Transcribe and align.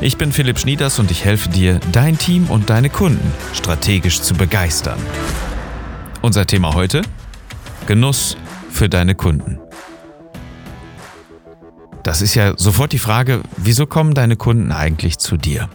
Ich 0.00 0.16
bin 0.16 0.32
Philipp 0.32 0.58
Schnieders 0.58 0.98
und 0.98 1.10
ich 1.10 1.24
helfe 1.24 1.48
dir, 1.50 1.80
dein 1.92 2.16
Team 2.16 2.46
und 2.50 2.70
deine 2.70 2.90
Kunden 2.90 3.32
strategisch 3.52 4.22
zu 4.22 4.34
begeistern. 4.34 4.98
Unser 6.22 6.46
Thema 6.46 6.74
heute? 6.74 7.02
Genuss 7.86 8.36
für 8.70 8.88
deine 8.88 9.14
Kunden. 9.14 9.58
Das 12.02 12.22
ist 12.22 12.34
ja 12.34 12.54
sofort 12.56 12.92
die 12.92 12.98
Frage, 12.98 13.42
wieso 13.56 13.86
kommen 13.86 14.14
deine 14.14 14.36
Kunden 14.36 14.72
eigentlich 14.72 15.18
zu 15.18 15.36
dir? 15.36 15.68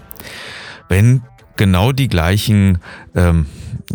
Wenn 0.90 1.22
genau 1.56 1.92
die 1.92 2.08
gleichen, 2.08 2.80
ähm, 3.16 3.46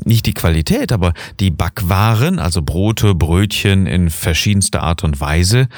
nicht 0.04 0.26
die 0.26 0.34
Qualität, 0.34 0.92
aber 0.92 1.12
die 1.40 1.50
Backwaren, 1.50 2.38
also 2.38 2.62
Brote, 2.62 3.14
Brötchen 3.14 3.86
in 3.86 4.10
verschiedenster 4.10 4.82
Art 4.82 5.04
und 5.04 5.20
Weise, 5.20 5.68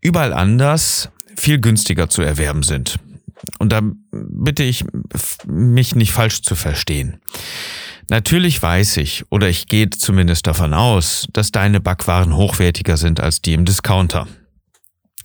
überall 0.00 0.32
anders 0.32 1.10
viel 1.36 1.60
günstiger 1.60 2.08
zu 2.08 2.22
erwerben 2.22 2.62
sind. 2.62 2.98
Und 3.58 3.72
da 3.72 3.80
bitte 4.10 4.62
ich, 4.62 4.84
mich 5.46 5.94
nicht 5.94 6.12
falsch 6.12 6.42
zu 6.42 6.54
verstehen. 6.54 7.20
Natürlich 8.08 8.60
weiß 8.60 8.96
ich, 8.96 9.24
oder 9.30 9.48
ich 9.48 9.66
gehe 9.66 9.88
zumindest 9.88 10.46
davon 10.46 10.74
aus, 10.74 11.28
dass 11.32 11.52
deine 11.52 11.80
Backwaren 11.80 12.34
hochwertiger 12.34 12.96
sind 12.96 13.20
als 13.20 13.40
die 13.40 13.54
im 13.54 13.64
Discounter. 13.64 14.26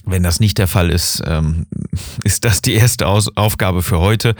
Wenn 0.05 0.21
das 0.21 0.39
nicht 0.39 0.59
der 0.59 0.67
Fall 0.67 0.91
ist, 0.91 1.23
ähm, 1.25 1.65
ist 2.23 2.45
das 2.45 2.61
die 2.61 2.73
erste 2.73 3.07
Aus 3.07 3.35
Aufgabe 3.35 3.81
für 3.81 3.99
heute, 3.99 4.35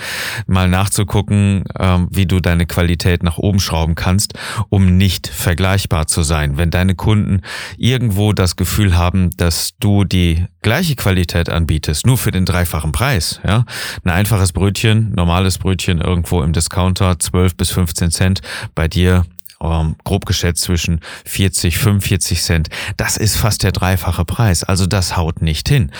mal 0.47 0.67
nachzugucken, 0.67 1.63
ähm, 1.77 2.07
wie 2.11 2.25
du 2.25 2.39
deine 2.39 2.65
Qualität 2.65 3.23
nach 3.23 3.37
oben 3.37 3.59
schrauben 3.59 3.95
kannst, 3.95 4.33
um 4.69 4.97
nicht 4.97 5.27
vergleichbar 5.27 6.07
zu 6.07 6.23
sein. 6.23 6.57
Wenn 6.57 6.71
deine 6.71 6.95
Kunden 6.95 7.41
irgendwo 7.77 8.33
das 8.33 8.55
Gefühl 8.55 8.97
haben, 8.97 9.31
dass 9.37 9.73
du 9.79 10.03
die 10.03 10.45
gleiche 10.61 10.95
Qualität 10.95 11.49
anbietest, 11.49 12.05
nur 12.05 12.17
für 12.17 12.31
den 12.31 12.45
dreifachen 12.45 12.91
Preis, 12.91 13.39
ja, 13.45 13.65
ein 14.03 14.09
einfaches 14.09 14.51
Brötchen, 14.51 15.11
normales 15.15 15.57
Brötchen 15.57 16.01
irgendwo 16.01 16.41
im 16.41 16.53
Discounter, 16.53 17.19
12 17.19 17.55
bis 17.55 17.71
15 17.71 18.11
Cent, 18.11 18.41
bei 18.73 18.87
dir 18.87 19.25
ähm, 19.61 19.95
grob 20.03 20.25
geschätzt 20.25 20.63
zwischen 20.63 20.99
40, 21.25 21.77
45 21.77 22.41
Cent. 22.41 22.69
Das 22.97 23.17
ist 23.17 23.37
fast 23.37 23.63
der 23.63 23.71
dreifache 23.71 24.25
Preis. 24.25 24.63
Also 24.63 24.85
das 24.85 25.17
haut 25.17 25.41
nicht 25.41 25.69
hin. 25.69 25.91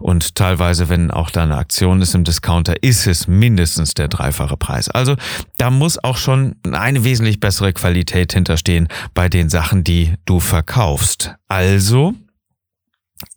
Und 0.00 0.34
teilweise, 0.34 0.88
wenn 0.88 1.10
auch 1.10 1.30
da 1.30 1.42
eine 1.42 1.56
Aktion 1.56 2.00
ist 2.00 2.14
im 2.14 2.24
Discounter, 2.24 2.82
ist 2.82 3.06
es 3.06 3.26
mindestens 3.26 3.94
der 3.94 4.08
dreifache 4.08 4.56
Preis. 4.56 4.88
Also 4.88 5.16
da 5.56 5.70
muss 5.70 6.02
auch 6.02 6.16
schon 6.16 6.56
eine 6.70 7.04
wesentlich 7.04 7.40
bessere 7.40 7.72
Qualität 7.72 8.32
hinterstehen 8.32 8.88
bei 9.14 9.28
den 9.28 9.48
Sachen, 9.48 9.84
die 9.84 10.14
du 10.24 10.40
verkaufst. 10.40 11.34
Also 11.48 12.14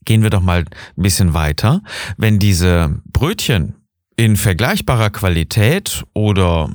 gehen 0.06 0.24
wir 0.24 0.30
doch 0.30 0.42
mal 0.42 0.60
ein 0.60 1.02
bisschen 1.02 1.34
weiter. 1.34 1.82
Wenn 2.18 2.40
diese 2.40 3.02
Brötchen 3.06 3.76
in 4.16 4.36
vergleichbarer 4.36 5.12
Qualität 5.12 6.04
oder 6.14 6.72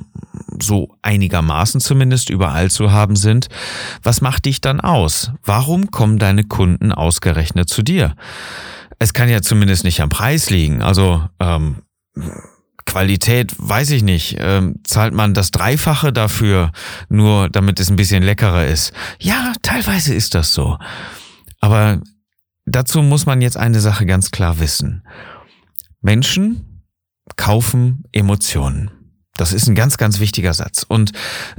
so 0.61 0.95
einigermaßen 1.01 1.81
zumindest 1.81 2.29
überall 2.29 2.69
zu 2.69 2.91
haben 2.91 3.15
sind, 3.15 3.49
was 4.01 4.21
macht 4.21 4.45
dich 4.45 4.61
dann 4.61 4.81
aus? 4.81 5.31
Warum 5.43 5.91
kommen 5.91 6.19
deine 6.19 6.43
Kunden 6.43 6.91
ausgerechnet 6.91 7.69
zu 7.69 7.81
dir? 7.81 8.15
Es 8.99 9.13
kann 9.13 9.29
ja 9.29 9.41
zumindest 9.41 9.83
nicht 9.83 10.01
am 10.01 10.09
Preis 10.09 10.49
liegen. 10.49 10.81
Also 10.81 11.27
ähm, 11.39 11.83
Qualität, 12.85 13.53
weiß 13.57 13.91
ich 13.91 14.03
nicht. 14.03 14.37
Ähm, 14.39 14.79
zahlt 14.83 15.13
man 15.13 15.33
das 15.33 15.51
Dreifache 15.51 16.13
dafür, 16.13 16.71
nur 17.09 17.49
damit 17.49 17.79
es 17.79 17.89
ein 17.89 17.95
bisschen 17.95 18.23
leckerer 18.23 18.67
ist? 18.67 18.93
Ja, 19.19 19.53
teilweise 19.61 20.13
ist 20.13 20.35
das 20.35 20.53
so. 20.53 20.77
Aber 21.59 22.01
dazu 22.65 23.01
muss 23.01 23.25
man 23.25 23.41
jetzt 23.41 23.57
eine 23.57 23.79
Sache 23.79 24.05
ganz 24.05 24.31
klar 24.31 24.59
wissen. 24.59 25.03
Menschen 26.01 26.83
kaufen 27.35 28.03
Emotionen. 28.11 28.91
Das 29.35 29.53
ist 29.53 29.67
ein 29.67 29.75
ganz, 29.75 29.97
ganz 29.97 30.19
wichtiger 30.19 30.53
Satz. 30.53 30.85
Und 30.87 31.11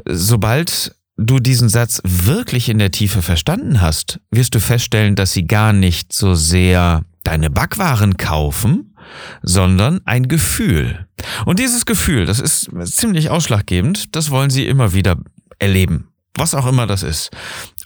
sobald 0.04 0.94
du 1.16 1.38
diesen 1.38 1.68
Satz 1.68 2.00
wirklich 2.04 2.68
in 2.68 2.78
der 2.78 2.90
Tiefe 2.90 3.22
verstanden 3.22 3.80
hast, 3.80 4.20
wirst 4.30 4.54
du 4.54 4.60
feststellen, 4.60 5.16
dass 5.16 5.32
sie 5.32 5.46
gar 5.46 5.72
nicht 5.72 6.12
so 6.12 6.34
sehr 6.34 7.02
deine 7.22 7.50
Backwaren 7.50 8.16
kaufen, 8.16 8.94
sondern 9.42 10.00
ein 10.04 10.28
Gefühl. 10.28 11.06
Und 11.46 11.58
dieses 11.58 11.86
Gefühl, 11.86 12.26
das 12.26 12.40
ist 12.40 12.70
ziemlich 12.84 13.30
ausschlaggebend, 13.30 14.14
das 14.16 14.30
wollen 14.30 14.50
sie 14.50 14.66
immer 14.66 14.92
wieder 14.92 15.16
erleben 15.58 16.08
was 16.36 16.54
auch 16.54 16.66
immer 16.66 16.86
das 16.86 17.02
ist. 17.02 17.30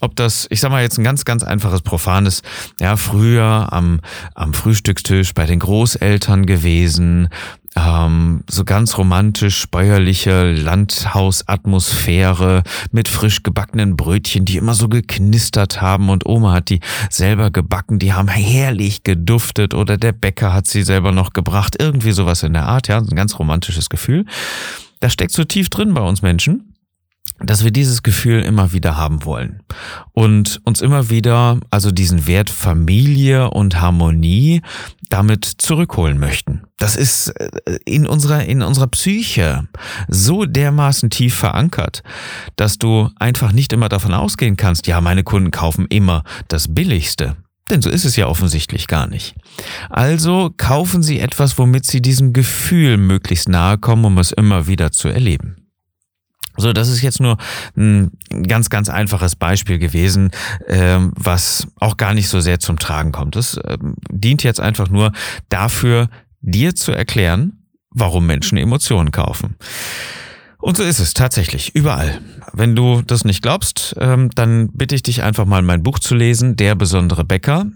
Ob 0.01 0.15
das, 0.15 0.47
ich 0.49 0.59
sag 0.59 0.71
mal 0.71 0.81
jetzt 0.81 0.97
ein 0.97 1.03
ganz, 1.03 1.23
ganz 1.23 1.43
einfaches, 1.43 1.81
profanes, 1.81 2.41
ja, 2.79 2.97
früher 2.97 3.71
am, 3.71 3.99
am 4.33 4.53
Frühstückstisch 4.53 5.33
bei 5.33 5.45
den 5.45 5.59
Großeltern 5.59 6.45
gewesen, 6.45 7.29
ähm, 7.75 8.43
so 8.49 8.65
ganz 8.65 8.97
romantisch, 8.97 9.67
bäuerliche 9.69 10.51
Landhausatmosphäre 10.51 12.63
mit 12.91 13.07
frisch 13.07 13.43
gebackenen 13.43 13.95
Brötchen, 13.95 14.45
die 14.45 14.57
immer 14.57 14.73
so 14.73 14.89
geknistert 14.89 15.81
haben 15.81 16.09
und 16.09 16.25
Oma 16.25 16.53
hat 16.53 16.69
die 16.69 16.79
selber 17.09 17.51
gebacken, 17.51 17.99
die 17.99 18.13
haben 18.13 18.27
herrlich 18.27 19.03
geduftet 19.03 19.73
oder 19.73 19.97
der 19.97 20.13
Bäcker 20.13 20.53
hat 20.53 20.67
sie 20.67 20.83
selber 20.83 21.11
noch 21.11 21.33
gebracht, 21.33 21.75
irgendwie 21.79 22.11
sowas 22.11 22.43
in 22.43 22.53
der 22.53 22.67
Art, 22.67 22.87
ja, 22.87 22.97
ein 22.97 23.07
ganz 23.07 23.39
romantisches 23.39 23.89
Gefühl. 23.89 24.25
Das 24.99 25.13
steckt 25.13 25.31
so 25.31 25.43
tief 25.43 25.69
drin 25.69 25.93
bei 25.93 26.01
uns 26.01 26.21
Menschen 26.21 26.68
dass 27.41 27.63
wir 27.63 27.71
dieses 27.71 28.03
Gefühl 28.03 28.41
immer 28.41 28.73
wieder 28.73 28.97
haben 28.97 29.25
wollen 29.25 29.63
und 30.13 30.59
uns 30.65 30.81
immer 30.81 31.09
wieder, 31.09 31.59
also 31.71 31.91
diesen 31.91 32.27
Wert 32.27 32.49
Familie 32.49 33.49
und 33.49 33.79
Harmonie 33.79 34.61
damit 35.09 35.45
zurückholen 35.45 36.19
möchten. 36.19 36.61
Das 36.77 36.95
ist 36.95 37.29
äh, 37.29 37.79
in 37.85 38.07
unserer, 38.07 38.45
in 38.45 38.61
unserer 38.61 38.87
Psyche 38.87 39.67
so 40.07 40.45
dermaßen 40.45 41.09
tief 41.09 41.35
verankert, 41.35 42.03
dass 42.55 42.77
du 42.77 43.09
einfach 43.17 43.51
nicht 43.51 43.73
immer 43.73 43.89
davon 43.89 44.13
ausgehen 44.13 44.55
kannst, 44.55 44.87
ja, 44.87 45.01
meine 45.01 45.23
Kunden 45.23 45.51
kaufen 45.51 45.87
immer 45.89 46.23
das 46.47 46.73
Billigste. 46.73 47.35
Denn 47.69 47.81
so 47.81 47.89
ist 47.89 48.05
es 48.05 48.15
ja 48.15 48.27
offensichtlich 48.27 48.87
gar 48.87 49.07
nicht. 49.07 49.35
Also 49.89 50.51
kaufen 50.57 51.03
sie 51.03 51.19
etwas, 51.19 51.57
womit 51.57 51.85
sie 51.85 52.01
diesem 52.01 52.33
Gefühl 52.33 52.97
möglichst 52.97 53.47
nahe 53.47 53.77
kommen, 53.77 54.05
um 54.05 54.17
es 54.17 54.31
immer 54.31 54.67
wieder 54.67 54.91
zu 54.91 55.07
erleben. 55.07 55.58
So, 56.59 56.73
das 56.73 56.89
ist 56.89 57.01
jetzt 57.01 57.19
nur 57.19 57.37
ein 57.77 58.11
ganz, 58.47 58.69
ganz 58.69 58.89
einfaches 58.89 59.35
Beispiel 59.35 59.79
gewesen, 59.79 60.31
ähm, 60.67 61.13
was 61.15 61.67
auch 61.79 61.97
gar 61.97 62.13
nicht 62.13 62.29
so 62.29 62.39
sehr 62.39 62.59
zum 62.59 62.79
Tragen 62.79 63.11
kommt. 63.11 63.35
Das 63.35 63.59
ähm, 63.65 63.95
dient 64.11 64.43
jetzt 64.43 64.59
einfach 64.59 64.89
nur 64.89 65.11
dafür, 65.49 66.09
dir 66.41 66.75
zu 66.75 66.91
erklären, 66.91 67.63
warum 67.91 68.25
Menschen 68.25 68.57
Emotionen 68.57 69.11
kaufen. 69.11 69.55
Und 70.57 70.75
so 70.75 70.83
ist 70.83 70.99
es 70.99 71.13
tatsächlich, 71.13 71.73
überall. 71.73 72.19
Wenn 72.51 72.75
du 72.75 73.01
das 73.01 73.23
nicht 73.23 73.41
glaubst, 73.41 73.95
ähm, 73.99 74.29
dann 74.35 74.69
bitte 74.73 74.95
ich 74.95 75.03
dich 75.03 75.23
einfach 75.23 75.45
mal 75.45 75.61
mein 75.61 75.83
Buch 75.83 75.99
zu 75.99 76.15
lesen, 76.15 76.57
Der 76.57 76.75
besondere 76.75 77.23
Bäcker 77.23 77.67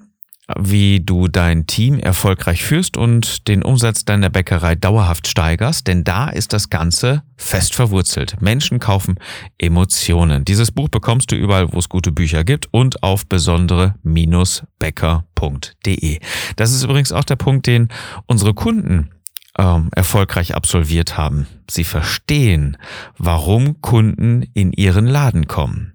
wie 0.59 0.99
du 0.99 1.27
dein 1.27 1.67
Team 1.67 1.99
erfolgreich 1.99 2.63
führst 2.63 2.97
und 2.97 3.47
den 3.47 3.61
Umsatz 3.63 4.03
deiner 4.03 4.29
Bäckerei 4.29 4.75
dauerhaft 4.75 5.27
steigerst, 5.27 5.87
denn 5.87 6.03
da 6.03 6.27
ist 6.29 6.51
das 6.53 6.69
Ganze 6.69 7.23
fest 7.37 7.75
verwurzelt. 7.75 8.41
Menschen 8.41 8.79
kaufen 8.79 9.15
Emotionen. 9.57 10.43
Dieses 10.45 10.71
Buch 10.71 10.89
bekommst 10.89 11.31
du 11.31 11.35
überall, 11.35 11.71
wo 11.71 11.79
es 11.79 11.89
gute 11.89 12.11
Bücher 12.11 12.43
gibt 12.43 12.67
und 12.71 13.01
auf 13.03 13.25
besondere-bäcker.de. 13.25 16.19
Das 16.55 16.73
ist 16.73 16.83
übrigens 16.83 17.13
auch 17.13 17.23
der 17.23 17.37
Punkt, 17.37 17.67
den 17.67 17.87
unsere 18.25 18.53
Kunden 18.53 19.09
ähm, 19.57 19.89
erfolgreich 19.95 20.55
absolviert 20.55 21.17
haben. 21.17 21.47
Sie 21.69 21.83
verstehen, 21.83 22.77
warum 23.17 23.81
Kunden 23.81 24.43
in 24.53 24.71
ihren 24.73 25.07
Laden 25.07 25.47
kommen. 25.47 25.93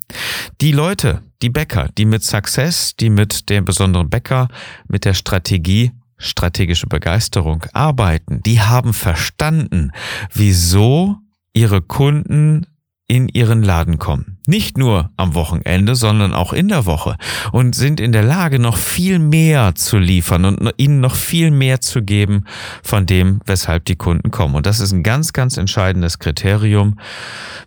Die 0.60 0.72
Leute, 0.72 1.22
die 1.42 1.50
Bäcker, 1.50 1.88
die 1.96 2.04
mit 2.04 2.24
Success, 2.24 2.96
die 2.96 3.10
mit 3.10 3.48
dem 3.48 3.64
besonderen 3.64 4.10
Bäcker, 4.10 4.48
mit 4.88 5.04
der 5.04 5.14
Strategie 5.14 5.92
strategische 6.18 6.88
Begeisterung 6.88 7.64
arbeiten, 7.72 8.42
die 8.42 8.60
haben 8.60 8.92
verstanden, 8.92 9.92
wieso 10.32 11.16
ihre 11.52 11.80
Kunden 11.80 12.66
in 13.06 13.28
ihren 13.28 13.62
Laden 13.62 13.98
kommen. 13.98 14.37
Nicht 14.48 14.78
nur 14.78 15.10
am 15.18 15.34
Wochenende, 15.34 15.94
sondern 15.94 16.32
auch 16.32 16.54
in 16.54 16.68
der 16.68 16.86
Woche 16.86 17.16
und 17.52 17.74
sind 17.74 18.00
in 18.00 18.12
der 18.12 18.22
Lage, 18.22 18.58
noch 18.58 18.78
viel 18.78 19.18
mehr 19.18 19.74
zu 19.74 19.98
liefern 19.98 20.46
und 20.46 20.72
ihnen 20.78 21.00
noch 21.00 21.16
viel 21.16 21.50
mehr 21.50 21.82
zu 21.82 22.02
geben 22.02 22.44
von 22.82 23.04
dem, 23.04 23.40
weshalb 23.44 23.84
die 23.84 23.96
Kunden 23.96 24.30
kommen. 24.30 24.54
Und 24.54 24.64
das 24.64 24.80
ist 24.80 24.92
ein 24.92 25.02
ganz, 25.02 25.34
ganz 25.34 25.58
entscheidendes 25.58 26.18
Kriterium, 26.18 26.98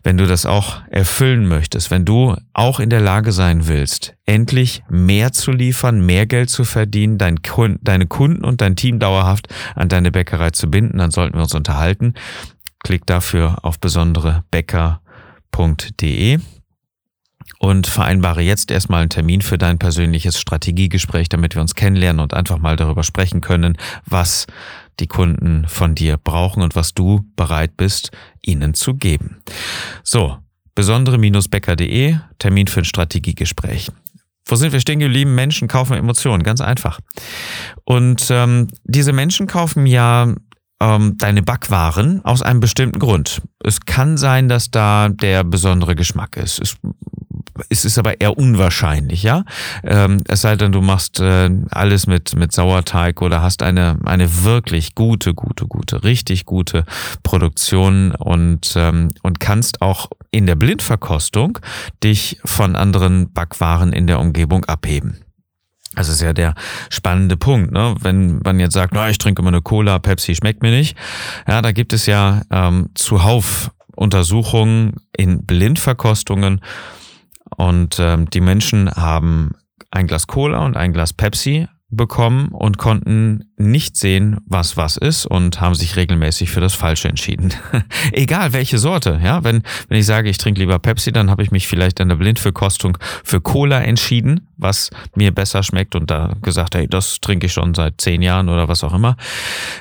wenn 0.01 0.17
du 0.17 0.25
das 0.25 0.47
auch 0.47 0.81
erfüllen 0.89 1.47
möchtest, 1.47 1.91
wenn 1.91 2.03
du 2.03 2.35
auch 2.53 2.79
in 2.79 2.89
der 2.89 3.01
Lage 3.01 3.31
sein 3.31 3.67
willst, 3.67 4.15
endlich 4.25 4.81
mehr 4.89 5.31
zu 5.31 5.51
liefern, 5.51 6.03
mehr 6.03 6.25
Geld 6.25 6.49
zu 6.49 6.63
verdienen, 6.63 7.19
dein 7.19 7.43
Kunden, 7.43 7.79
deine 7.83 8.07
Kunden 8.07 8.43
und 8.43 8.59
dein 8.61 8.75
Team 8.75 8.97
dauerhaft 8.97 9.47
an 9.75 9.87
deine 9.87 10.09
Bäckerei 10.09 10.49
zu 10.49 10.71
binden, 10.71 10.97
dann 10.97 11.11
sollten 11.11 11.35
wir 11.35 11.43
uns 11.43 11.53
unterhalten. 11.53 12.15
Klick 12.83 13.05
dafür 13.05 13.59
auf 13.61 13.79
besondere 13.79 14.43
Bäcker 14.49 15.01
www.strategie.de 15.51 16.60
und 17.59 17.87
vereinbare 17.87 18.41
jetzt 18.41 18.71
erstmal 18.71 19.01
einen 19.01 19.09
Termin 19.09 19.41
für 19.41 19.57
dein 19.57 19.79
persönliches 19.79 20.39
Strategiegespräch, 20.39 21.29
damit 21.29 21.55
wir 21.55 21.61
uns 21.61 21.75
kennenlernen 21.75 22.19
und 22.19 22.33
einfach 22.33 22.57
mal 22.57 22.75
darüber 22.75 23.03
sprechen 23.03 23.41
können, 23.41 23.77
was 24.05 24.47
die 24.99 25.07
Kunden 25.07 25.67
von 25.67 25.95
dir 25.95 26.17
brauchen 26.17 26.63
und 26.63 26.75
was 26.75 26.93
du 26.93 27.25
bereit 27.35 27.77
bist, 27.77 28.11
ihnen 28.41 28.73
zu 28.73 28.93
geben. 28.95 29.37
So, 30.03 30.37
besondere-becker.de, 30.75 32.17
Termin 32.39 32.67
für 32.67 32.81
ein 32.81 32.85
Strategiegespräch. 32.85 33.91
Wo 34.45 34.55
sind 34.55 34.73
wir 34.73 34.79
stehen 34.79 34.99
geblieben? 34.99 35.35
Menschen 35.35 35.67
kaufen 35.67 35.95
Emotionen, 35.95 36.43
ganz 36.43 36.61
einfach. 36.61 36.99
Und 37.85 38.27
ähm, 38.31 38.67
diese 38.83 39.13
Menschen 39.13 39.47
kaufen 39.47 39.85
ja 39.85 40.33
ähm, 40.81 41.15
deine 41.17 41.43
Backwaren 41.43 42.25
aus 42.25 42.41
einem 42.41 42.59
bestimmten 42.59 42.99
Grund. 42.99 43.41
Es 43.63 43.81
kann 43.81 44.17
sein, 44.17 44.49
dass 44.49 44.71
da 44.71 45.09
der 45.09 45.43
besondere 45.43 45.95
Geschmack 45.95 46.37
ist. 46.37 46.59
Es, 46.59 46.75
es 47.69 47.85
ist 47.85 47.97
aber 47.97 48.19
eher 48.21 48.37
unwahrscheinlich, 48.37 49.23
ja. 49.23 49.43
Ähm, 49.83 50.21
es 50.27 50.41
sei 50.41 50.55
denn, 50.55 50.71
du 50.71 50.81
machst 50.81 51.19
äh, 51.19 51.49
alles 51.71 52.07
mit, 52.07 52.35
mit 52.35 52.51
Sauerteig 52.51 53.21
oder 53.21 53.41
hast 53.41 53.63
eine, 53.63 53.97
eine 54.05 54.43
wirklich 54.43 54.95
gute, 54.95 55.33
gute, 55.33 55.67
gute, 55.67 56.03
richtig 56.03 56.45
gute 56.45 56.85
Produktion 57.23 58.13
und, 58.15 58.73
ähm, 58.75 59.09
und 59.21 59.39
kannst 59.39 59.81
auch 59.81 60.09
in 60.31 60.45
der 60.45 60.55
Blindverkostung 60.55 61.59
dich 62.03 62.39
von 62.45 62.75
anderen 62.75 63.31
Backwaren 63.33 63.93
in 63.93 64.07
der 64.07 64.19
Umgebung 64.19 64.65
abheben. 64.65 65.17
Das 65.95 66.07
ist 66.07 66.21
ja 66.21 66.31
der 66.31 66.55
spannende 66.89 67.35
Punkt, 67.35 67.71
ne? 67.71 67.95
Wenn 67.99 68.39
man 68.39 68.61
jetzt 68.61 68.73
sagt, 68.73 68.93
na, 68.93 69.09
ich 69.09 69.17
trinke 69.17 69.41
immer 69.41 69.49
eine 69.49 69.61
Cola, 69.61 69.99
Pepsi 69.99 70.35
schmeckt 70.35 70.61
mir 70.61 70.71
nicht. 70.71 70.95
Ja, 71.47 71.61
da 71.61 71.73
gibt 71.73 71.91
es 71.91 72.05
ja 72.05 72.43
ähm, 72.49 72.89
zuhauf 72.95 73.71
Untersuchungen 73.95 74.95
in 75.15 75.45
Blindverkostungen 75.45 76.61
und 77.57 77.97
ähm, 77.99 78.29
die 78.29 78.41
Menschen 78.41 78.91
haben 78.91 79.51
ein 79.91 80.07
Glas 80.07 80.27
Cola 80.27 80.65
und 80.65 80.77
ein 80.77 80.93
Glas 80.93 81.13
Pepsi 81.13 81.67
bekommen 81.91 82.47
und 82.49 82.77
konnten 82.77 83.51
nicht 83.57 83.97
sehen, 83.97 84.37
was 84.45 84.77
was 84.77 84.95
ist 84.95 85.25
und 85.25 85.59
haben 85.59 85.75
sich 85.75 85.97
regelmäßig 85.97 86.49
für 86.49 86.61
das 86.61 86.73
Falsche 86.73 87.09
entschieden. 87.09 87.53
Egal 88.13 88.53
welche 88.53 88.77
Sorte, 88.77 89.19
ja. 89.21 89.43
Wenn, 89.43 89.61
wenn 89.89 89.99
ich 89.99 90.05
sage, 90.05 90.29
ich 90.29 90.37
trinke 90.37 90.61
lieber 90.61 90.79
Pepsi, 90.79 91.11
dann 91.11 91.29
habe 91.29 91.43
ich 91.43 91.51
mich 91.51 91.67
vielleicht 91.67 91.99
in 91.99 92.07
der 92.07 92.15
Blindverkostung 92.15 92.97
für 93.23 93.41
Cola 93.41 93.81
entschieden, 93.81 94.47
was 94.57 94.89
mir 95.15 95.33
besser 95.33 95.63
schmeckt 95.63 95.93
und 95.95 96.09
da 96.09 96.33
gesagt, 96.41 96.75
hey, 96.75 96.87
das 96.87 97.19
trinke 97.19 97.47
ich 97.47 97.53
schon 97.53 97.73
seit 97.73 97.99
zehn 97.99 98.21
Jahren 98.21 98.47
oder 98.47 98.69
was 98.69 98.83
auch 98.85 98.93
immer. 98.93 99.17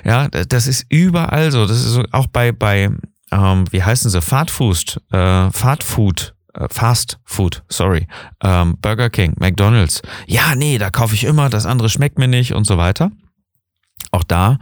Ja, 0.04 0.28
das 0.28 0.66
ist 0.66 0.86
überall 0.88 1.52
so. 1.52 1.64
Das 1.66 1.84
ist 1.84 2.00
auch 2.12 2.26
bei, 2.26 2.50
bei, 2.50 2.90
ähm, 3.30 3.64
wie 3.70 3.84
heißen 3.84 4.10
sie, 4.10 4.20
Fastfood, 4.20 5.00
äh, 5.12 5.50
Fastfood 5.50 6.34
äh, 6.34 6.39
Fast 6.70 7.18
Food, 7.24 7.62
sorry, 7.68 8.06
ähm, 8.42 8.76
Burger 8.80 9.10
King, 9.10 9.34
McDonald's. 9.38 10.02
Ja, 10.26 10.54
nee, 10.54 10.78
da 10.78 10.90
kaufe 10.90 11.14
ich 11.14 11.24
immer, 11.24 11.48
das 11.48 11.66
andere 11.66 11.88
schmeckt 11.88 12.18
mir 12.18 12.28
nicht 12.28 12.54
und 12.54 12.64
so 12.64 12.76
weiter. 12.76 13.10
Auch 14.10 14.24
da 14.24 14.58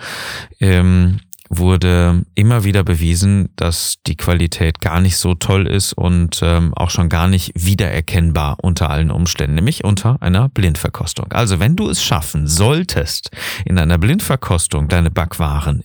ähm, 0.61 1.20
wurde 1.49 2.25
immer 2.35 2.64
wieder 2.64 2.85
bewiesen, 2.85 3.49
dass 3.56 3.96
die 4.06 4.17
Qualität 4.17 4.81
gar 4.81 5.00
nicht 5.00 5.17
so 5.17 5.35
toll 5.35 5.67
ist 5.67 5.93
und 5.94 6.40
ähm, 6.43 6.75
auch 6.75 6.90
schon 6.90 7.08
gar 7.08 7.26
nicht 7.26 7.52
wiedererkennbar 7.55 8.58
unter 8.61 8.90
allen 8.90 9.11
Umständen, 9.11 9.55
nämlich 9.55 9.85
unter 9.85 10.20
einer 10.20 10.49
Blindverkostung. 10.49 11.32
Also 11.32 11.58
wenn 11.58 11.76
du 11.76 11.88
es 11.88 12.02
schaffen 12.02 12.46
solltest, 12.46 13.31
in 13.64 13.79
einer 13.79 13.99
Blindverkostung 13.99 14.88
deine 14.88 15.11
Backwaren 15.11 15.85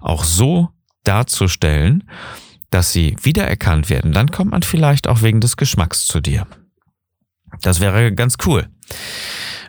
auch 0.00 0.24
so 0.24 0.68
darzustellen, 1.02 2.04
dass 2.70 2.92
sie 2.92 3.16
wiedererkannt 3.22 3.90
werden, 3.90 4.12
dann 4.12 4.30
kommt 4.30 4.52
man 4.52 4.62
vielleicht 4.62 5.08
auch 5.08 5.22
wegen 5.22 5.40
des 5.40 5.56
Geschmacks 5.56 6.06
zu 6.06 6.20
dir. 6.20 6.46
Das 7.62 7.80
wäre 7.80 8.12
ganz 8.14 8.36
cool. 8.46 8.68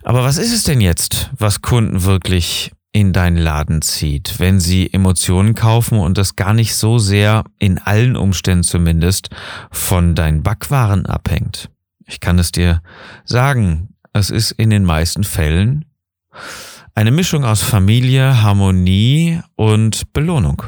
Aber 0.04 0.24
was 0.24 0.38
ist 0.38 0.54
es 0.54 0.64
denn 0.64 0.82
jetzt, 0.82 1.30
was 1.38 1.62
Kunden 1.62 2.04
wirklich 2.04 2.72
in 2.92 3.14
deinen 3.14 3.38
Laden 3.38 3.82
zieht, 3.82 4.40
wenn 4.40 4.60
sie 4.60 4.92
Emotionen 4.92 5.56
kaufen 5.56 6.00
und 6.00 6.18
das 6.18 6.36
gar 6.36 6.54
nicht 6.54 6.76
so 6.76 6.98
sehr, 6.98 7.44
in 7.58 7.78
allen 7.80 8.16
Umständen 8.16 8.64
zumindest, 8.64 9.30
von 9.72 10.16
deinen 10.16 10.44
Backwaren 10.44 11.06
abhängt? 11.06 11.70
Ich 12.06 12.20
kann 12.20 12.40
es 12.40 12.52
dir 12.52 12.82
sagen, 13.24 13.90
es 14.14 14.30
ist 14.30 14.52
in 14.52 14.70
den 14.70 14.84
meisten 14.84 15.24
Fällen 15.24 15.86
eine 16.94 17.12
Mischung 17.12 17.46
aus 17.46 17.64
Familie, 17.64 18.42
Harmonie 18.42 19.40
und 19.56 20.12
Belohnung. 20.14 20.64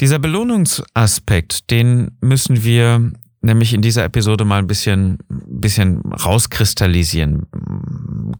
Dieser 0.00 0.18
Belohnungsaspekt, 0.18 1.70
den 1.70 2.12
müssen 2.20 2.64
wir 2.64 3.12
nämlich 3.42 3.74
in 3.74 3.82
dieser 3.82 4.04
Episode 4.04 4.44
mal 4.44 4.58
ein 4.58 4.66
bisschen, 4.66 5.18
bisschen 5.28 6.00
rauskristallisieren. 6.12 7.46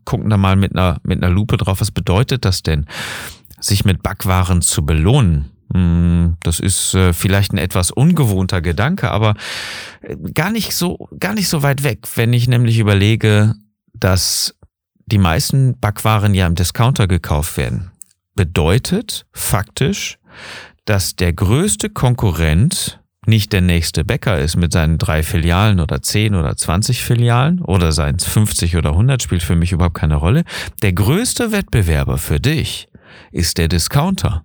Gucken 0.05 0.31
da 0.31 0.37
mal 0.37 0.57
mit 0.57 0.73
einer, 0.73 1.01
mit 1.03 1.23
einer 1.23 1.33
Lupe 1.33 1.57
drauf, 1.57 1.81
was 1.81 1.91
bedeutet 1.91 2.45
das 2.45 2.63
denn, 2.63 2.87
sich 3.61 3.85
mit 3.85 4.03
Backwaren 4.03 4.63
zu 4.63 4.87
belohnen? 4.87 5.51
Hm, 5.73 6.37
das 6.41 6.61
ist 6.61 6.95
äh, 6.95 7.13
vielleicht 7.13 7.53
ein 7.53 7.59
etwas 7.59 7.91
ungewohnter 7.91 8.61
Gedanke, 8.61 9.11
aber 9.11 9.35
äh, 10.03 10.17
gar 10.35 10.51
nicht 10.51 10.75
so, 10.75 11.09
gar 11.19 11.35
nicht 11.35 11.49
so 11.49 11.63
weit 11.63 11.83
weg, 11.83 12.07
wenn 12.15 12.33
ich 12.33 12.47
nämlich 12.47 12.79
überlege, 12.79 13.55
dass 13.95 14.55
die 15.07 15.19
meisten 15.19 15.79
Backwaren 15.79 16.35
ja 16.35 16.47
im 16.47 16.55
Discounter 16.55 17.07
gekauft 17.07 17.57
werden. 17.57 17.91
Bedeutet 18.35 19.27
faktisch, 19.33 20.19
dass 20.85 21.17
der 21.17 21.33
größte 21.33 21.91
Konkurrent 21.91 23.01
nicht 23.27 23.53
der 23.53 23.61
nächste 23.61 24.05
Bäcker 24.05 24.39
ist 24.39 24.57
mit 24.57 24.73
seinen 24.73 24.99
drei 24.99 25.23
Filialen 25.23 25.79
oder 25.79 26.03
zehn 26.03 26.35
oder 26.35 26.57
zwanzig 26.57 27.05
Filialen 27.05 27.61
oder 27.61 27.93
seien 27.93 28.17
es 28.17 28.25
50 28.25 28.77
oder 28.77 28.91
100, 28.91 29.23
spielt 29.23 29.45
für 29.45 29.55
mich 29.55 29.73
überhaupt 29.73 29.95
keine 29.95 30.17
Rolle. 30.17 30.45
Der 30.83 30.93
größte 30.93 31.53
Wettbewerber 31.53 32.19
für 32.19 32.41
dich 32.41 32.89
ist 33.31 33.59
der 33.59 33.69
Discounter. 33.69 34.45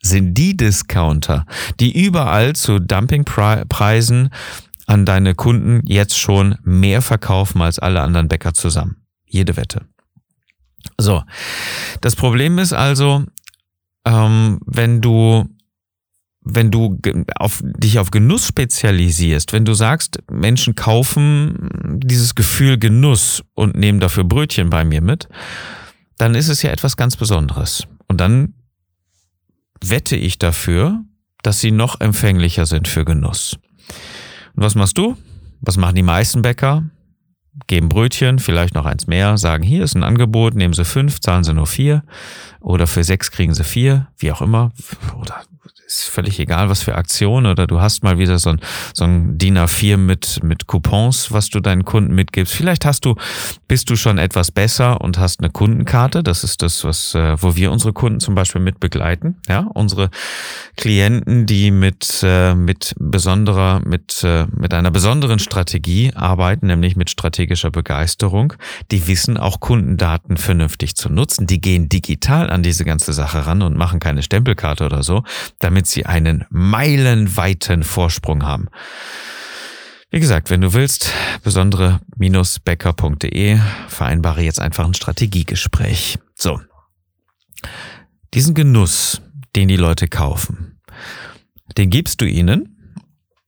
Sind 0.00 0.34
die 0.34 0.56
Discounter, 0.56 1.44
die 1.80 2.04
überall 2.04 2.54
zu 2.54 2.78
Dumpingpreisen 2.78 4.30
an 4.86 5.04
deine 5.04 5.34
Kunden 5.34 5.82
jetzt 5.86 6.18
schon 6.18 6.56
mehr 6.62 7.02
verkaufen 7.02 7.62
als 7.62 7.78
alle 7.78 8.02
anderen 8.02 8.28
Bäcker 8.28 8.54
zusammen. 8.54 9.02
Jede 9.26 9.56
Wette. 9.56 9.86
So, 10.98 11.22
das 12.00 12.14
Problem 12.14 12.58
ist 12.58 12.72
also, 12.72 13.24
ähm, 14.04 14.60
wenn 14.64 15.00
du 15.00 15.48
wenn 16.50 16.70
du 16.70 16.98
auf, 17.36 17.62
dich 17.62 17.98
auf 17.98 18.10
Genuss 18.10 18.46
spezialisierst, 18.46 19.52
wenn 19.52 19.64
du 19.64 19.74
sagst, 19.74 20.18
Menschen 20.30 20.74
kaufen 20.74 21.68
dieses 22.02 22.34
Gefühl 22.34 22.78
Genuss 22.78 23.42
und 23.54 23.76
nehmen 23.76 24.00
dafür 24.00 24.24
Brötchen 24.24 24.70
bei 24.70 24.84
mir 24.84 25.02
mit, 25.02 25.28
dann 26.16 26.34
ist 26.34 26.48
es 26.48 26.62
ja 26.62 26.70
etwas 26.70 26.96
ganz 26.96 27.16
Besonderes. 27.16 27.86
Und 28.08 28.20
dann 28.20 28.54
wette 29.84 30.16
ich 30.16 30.38
dafür, 30.38 31.04
dass 31.42 31.60
sie 31.60 31.70
noch 31.70 32.00
empfänglicher 32.00 32.66
sind 32.66 32.88
für 32.88 33.04
Genuss. 33.04 33.58
Und 34.54 34.62
was 34.62 34.74
machst 34.74 34.98
du? 34.98 35.16
Was 35.60 35.76
machen 35.76 35.96
die 35.96 36.02
meisten 36.02 36.42
Bäcker? 36.42 36.84
Geben 37.66 37.88
Brötchen, 37.88 38.38
vielleicht 38.38 38.74
noch 38.74 38.86
eins 38.86 39.06
mehr, 39.06 39.36
sagen, 39.36 39.64
hier 39.64 39.82
ist 39.82 39.96
ein 39.96 40.04
Angebot, 40.04 40.54
nehmen 40.54 40.74
Sie 40.74 40.84
fünf, 40.84 41.20
zahlen 41.20 41.42
Sie 41.42 41.52
nur 41.52 41.66
vier. 41.66 42.04
Oder 42.60 42.86
für 42.86 43.02
sechs 43.02 43.32
kriegen 43.32 43.52
Sie 43.52 43.64
vier, 43.64 44.08
wie 44.16 44.30
auch 44.30 44.40
immer. 44.40 44.72
Oder 45.20 45.42
ist 45.88 46.04
völlig 46.04 46.38
egal, 46.38 46.68
was 46.68 46.82
für 46.82 46.94
Aktion 46.96 47.46
oder 47.46 47.66
du 47.66 47.80
hast 47.80 48.02
mal 48.02 48.18
wieder 48.18 48.38
so 48.38 48.50
ein, 48.50 48.60
so 48.92 49.04
ein 49.04 49.38
DIN 49.38 49.56
A4 49.56 49.96
mit, 49.96 50.42
mit 50.42 50.66
Coupons, 50.66 51.32
was 51.32 51.48
du 51.48 51.60
deinen 51.60 51.84
Kunden 51.84 52.14
mitgibst. 52.14 52.54
Vielleicht 52.54 52.84
hast 52.84 53.06
du, 53.06 53.14
bist 53.68 53.88
du 53.88 53.96
schon 53.96 54.18
etwas 54.18 54.50
besser 54.50 55.00
und 55.00 55.18
hast 55.18 55.40
eine 55.40 55.48
Kundenkarte. 55.48 56.22
Das 56.22 56.44
ist 56.44 56.60
das, 56.60 56.84
was, 56.84 57.14
äh, 57.14 57.40
wo 57.40 57.56
wir 57.56 57.72
unsere 57.72 57.94
Kunden 57.94 58.20
zum 58.20 58.34
Beispiel 58.34 58.60
mit 58.60 58.80
begleiten. 58.80 59.36
Ja, 59.48 59.60
unsere 59.72 60.10
Klienten, 60.76 61.46
die 61.46 61.70
mit, 61.70 62.20
äh, 62.22 62.54
mit 62.54 62.94
besonderer, 62.98 63.80
mit, 63.82 64.22
äh, 64.24 64.46
mit 64.54 64.74
einer 64.74 64.90
besonderen 64.90 65.38
Strategie 65.38 66.12
arbeiten, 66.14 66.66
nämlich 66.66 66.96
mit 66.96 67.08
strategischer 67.08 67.70
Begeisterung, 67.70 68.52
die 68.90 69.06
wissen 69.06 69.38
auch 69.38 69.60
Kundendaten 69.60 70.36
vernünftig 70.36 70.96
zu 70.96 71.08
nutzen. 71.08 71.46
Die 71.46 71.62
gehen 71.62 71.88
digital 71.88 72.50
an 72.50 72.62
diese 72.62 72.84
ganze 72.84 73.14
Sache 73.14 73.46
ran 73.46 73.62
und 73.62 73.76
machen 73.76 74.00
keine 74.00 74.22
Stempelkarte 74.22 74.84
oder 74.84 75.02
so, 75.02 75.22
damit 75.60 75.77
damit 75.78 75.86
sie 75.86 76.06
einen 76.06 76.44
meilenweiten 76.50 77.84
Vorsprung 77.84 78.42
haben. 78.42 78.66
Wie 80.10 80.18
gesagt, 80.18 80.50
wenn 80.50 80.60
du 80.60 80.72
willst, 80.72 81.12
besondere-becker.de, 81.44 83.60
vereinbare 83.86 84.42
jetzt 84.42 84.60
einfach 84.60 84.84
ein 84.84 84.94
Strategiegespräch. 84.94 86.18
So. 86.34 86.60
Diesen 88.34 88.56
Genuss, 88.56 89.22
den 89.54 89.68
die 89.68 89.76
Leute 89.76 90.08
kaufen, 90.08 90.80
den 91.76 91.90
gibst 91.90 92.22
du 92.22 92.24
ihnen 92.24 92.96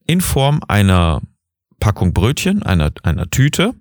in 0.07 0.21
Form 0.21 0.61
einer 0.69 1.21
Packung 1.81 2.13
Brötchen, 2.13 2.63
einer, 2.63 2.93
einer 3.03 3.29
Tüte, 3.29 3.73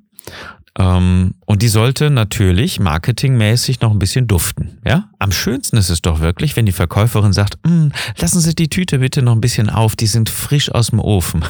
ähm, 0.77 1.35
und 1.51 1.63
die 1.63 1.69
sollte 1.69 2.11
natürlich 2.11 2.79
marketingmäßig 2.79 3.81
noch 3.81 3.91
ein 3.91 3.99
bisschen 3.99 4.29
duften. 4.29 4.79
Ja? 4.87 5.09
Am 5.19 5.33
schönsten 5.33 5.79
ist 5.79 5.89
es 5.89 6.01
doch 6.01 6.21
wirklich, 6.21 6.55
wenn 6.55 6.65
die 6.65 6.71
Verkäuferin 6.71 7.33
sagt, 7.33 7.59
mm, 7.67 7.89
lassen 8.19 8.39
Sie 8.39 8.55
die 8.55 8.69
Tüte 8.69 9.01
bitte 9.01 9.21
noch 9.21 9.33
ein 9.33 9.41
bisschen 9.41 9.69
auf, 9.69 9.97
die 9.97 10.07
sind 10.07 10.29
frisch 10.29 10.71
aus 10.71 10.91
dem 10.91 11.01
Ofen, 11.01 11.45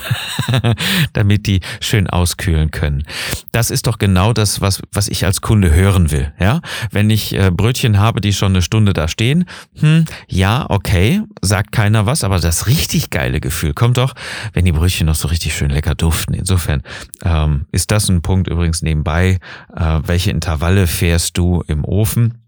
damit 1.12 1.46
die 1.46 1.60
schön 1.80 2.08
auskühlen 2.08 2.70
können. 2.70 3.04
Das 3.52 3.70
ist 3.70 3.86
doch 3.86 3.98
genau 3.98 4.32
das, 4.32 4.62
was, 4.62 4.80
was 4.90 5.06
ich 5.06 5.26
als 5.26 5.42
Kunde 5.42 5.70
hören 5.70 6.10
will. 6.10 6.32
Ja? 6.40 6.62
Wenn 6.90 7.10
ich 7.10 7.34
äh, 7.34 7.50
Brötchen 7.50 7.98
habe, 7.98 8.22
die 8.22 8.32
schon 8.32 8.52
eine 8.52 8.62
Stunde 8.62 8.94
da 8.94 9.06
stehen, 9.06 9.44
hm, 9.80 10.06
ja, 10.28 10.64
okay, 10.70 11.20
sagt 11.42 11.72
keiner 11.72 12.06
was, 12.06 12.24
aber 12.24 12.38
das 12.40 12.68
richtig 12.68 13.10
geile 13.10 13.38
Gefühl 13.38 13.74
kommt 13.74 13.98
doch, 13.98 14.14
wenn 14.54 14.64
die 14.64 14.72
Brötchen 14.72 15.08
noch 15.08 15.14
so 15.14 15.28
richtig 15.28 15.54
schön 15.54 15.68
lecker 15.68 15.94
duften. 15.94 16.32
Insofern 16.32 16.82
ähm, 17.22 17.66
ist 17.70 17.90
das 17.90 18.08
ein 18.08 18.22
Punkt 18.22 18.48
übrigens 18.48 18.80
nebenbei, 18.80 19.40
äh, 19.76 19.89
welche 20.04 20.30
Intervalle 20.30 20.86
fährst 20.86 21.36
du 21.38 21.62
im 21.66 21.84
Ofen 21.84 22.40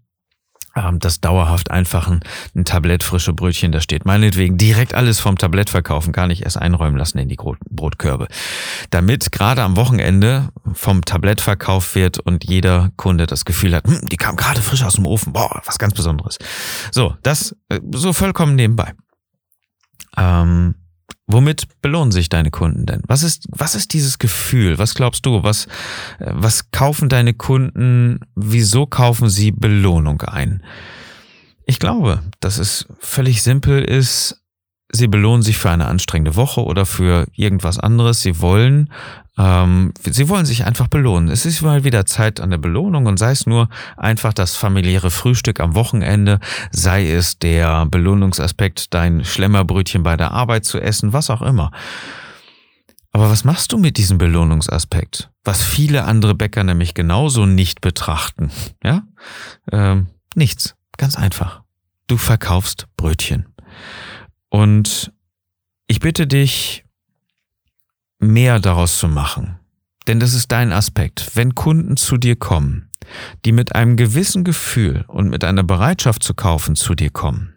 ähm, 0.75 0.99
das 0.99 1.21
dauerhaft 1.21 1.71
einfach 1.71 2.07
ein, 2.07 2.21
ein 2.55 2.65
Tablett 2.65 3.03
frische 3.03 3.33
Brötchen 3.33 3.71
da 3.71 3.79
steht. 3.79 4.05
Meinetwegen 4.05 4.57
direkt 4.57 4.93
alles 4.93 5.19
vom 5.19 5.37
Tablett 5.37 5.69
verkaufen, 5.69 6.11
gar 6.11 6.27
nicht 6.27 6.43
erst 6.43 6.57
einräumen 6.57 6.97
lassen 6.97 7.19
in 7.19 7.29
die 7.29 7.37
Brotkörbe. 7.69 8.27
Damit 8.89 9.31
gerade 9.31 9.61
am 9.61 9.75
Wochenende 9.75 10.49
vom 10.73 11.05
Tablett 11.05 11.41
verkauft 11.41 11.95
wird 11.95 12.19
und 12.19 12.45
jeder 12.45 12.91
Kunde 12.95 13.27
das 13.27 13.45
Gefühl 13.45 13.75
hat, 13.75 13.85
hm, 13.85 14.09
die 14.09 14.17
kam 14.17 14.35
gerade 14.35 14.61
frisch 14.61 14.83
aus 14.83 14.95
dem 14.95 15.05
Ofen, 15.05 15.33
boah, 15.33 15.61
was 15.65 15.79
ganz 15.79 15.93
Besonderes. 15.93 16.39
So, 16.91 17.15
das 17.21 17.55
äh, 17.69 17.79
so 17.93 18.13
vollkommen 18.13 18.55
nebenbei. 18.55 18.93
Ähm, 20.17 20.75
Womit 21.25 21.67
belohnen 21.81 22.11
sich 22.11 22.27
deine 22.27 22.51
Kunden 22.51 22.85
denn? 22.85 23.01
Was 23.07 23.23
ist, 23.23 23.47
was 23.49 23.75
ist 23.75 23.93
dieses 23.93 24.19
Gefühl? 24.19 24.77
Was 24.77 24.93
glaubst 24.93 25.25
du? 25.25 25.43
Was, 25.43 25.67
was 26.19 26.69
kaufen 26.71 27.07
deine 27.07 27.33
Kunden? 27.33 28.19
Wieso 28.35 28.85
kaufen 28.85 29.29
sie 29.29 29.51
Belohnung 29.51 30.21
ein? 30.21 30.63
Ich 31.65 31.79
glaube, 31.79 32.21
dass 32.41 32.57
es 32.57 32.87
völlig 32.99 33.41
simpel 33.41 33.81
ist, 33.83 34.42
sie 34.93 35.07
belohnen 35.07 35.41
sich 35.41 35.57
für 35.57 35.71
eine 35.71 35.87
anstrengende 35.87 36.35
Woche 36.35 36.63
oder 36.63 36.85
für 36.85 37.25
irgendwas 37.33 37.79
anderes. 37.79 38.21
Sie 38.21 38.39
wollen, 38.39 38.89
ähm, 39.37 39.91
sie 40.03 40.29
wollen 40.29 40.45
sich 40.45 40.65
einfach 40.65 40.87
belohnen. 40.87 41.29
Es 41.29 41.45
ist 41.45 41.63
mal 41.63 41.83
wieder 41.83 42.05
Zeit 42.05 42.39
an 42.39 42.51
der 42.51 42.59
Belohnung 42.59 43.07
und 43.07 43.17
sei 43.17 43.31
es 43.31 43.47
nur 43.47 43.69
einfach 43.97 44.33
das 44.33 44.55
familiäre 44.55 45.09
Frühstück 45.09 45.59
am 45.59 45.73
Wochenende, 45.73 46.39
sei 46.71 47.09
es 47.09 47.39
der 47.39 47.87
Belohnungsaspekt, 47.87 48.93
dein 48.93 49.25
Schlemmerbrötchen 49.25 50.03
bei 50.03 50.15
der 50.15 50.31
Arbeit 50.31 50.65
zu 50.65 50.79
essen, 50.79 51.11
was 51.11 51.31
auch 51.31 51.41
immer. 51.41 51.71
Aber 53.11 53.29
was 53.29 53.43
machst 53.43 53.71
du 53.71 53.77
mit 53.77 53.97
diesem 53.97 54.19
Belohnungsaspekt? 54.19 55.29
Was 55.43 55.63
viele 55.63 56.03
andere 56.03 56.35
Bäcker 56.35 56.63
nämlich 56.63 56.93
genauso 56.93 57.45
nicht 57.45 57.81
betrachten. 57.81 58.51
Ja? 58.83 59.03
Ähm, 59.71 60.07
nichts. 60.35 60.75
Ganz 60.97 61.15
einfach. 61.15 61.61
Du 62.07 62.17
verkaufst 62.17 62.87
Brötchen. 62.97 63.47
Und 64.53 65.11
ich 65.87 65.99
bitte 65.99 66.27
dich, 66.27 66.85
mehr 68.19 68.59
daraus 68.59 68.99
zu 68.99 69.07
machen. 69.07 69.57
Denn 70.05 70.19
das 70.19 70.35
ist 70.35 70.51
dein 70.51 70.71
Aspekt. 70.71 71.31
Wenn 71.35 71.55
Kunden 71.55 71.97
zu 71.97 72.17
dir 72.17 72.35
kommen, 72.35 72.91
die 73.45 73.51
mit 73.51 73.73
einem 73.73 73.97
gewissen 73.97 74.43
Gefühl 74.43 75.05
und 75.07 75.29
mit 75.29 75.43
einer 75.43 75.63
Bereitschaft 75.63 76.21
zu 76.21 76.35
kaufen 76.35 76.75
zu 76.75 76.93
dir 76.93 77.09
kommen, 77.09 77.55